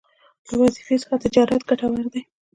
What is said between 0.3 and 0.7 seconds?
له